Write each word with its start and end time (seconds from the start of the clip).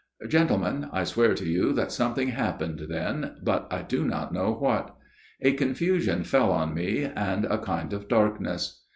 "Gentlemen, 0.35 0.87
I 0.91 1.03
swear 1.03 1.35
to 1.35 1.45
you 1.47 1.73
that 1.73 1.91
something 1.91 2.29
happened 2.29 2.87
then, 2.89 3.35
but 3.43 3.67
I 3.69 3.83
do 3.83 4.03
not 4.03 4.33
know 4.33 4.51
what. 4.51 4.95
A 5.43 5.51
confusion 5.51 6.23
fell 6.23 6.51
on 6.51 6.73
me 6.73 7.03
and 7.03 7.45
a 7.45 7.59
kind 7.59 7.93
of 7.93 8.07
darkness. 8.07 8.81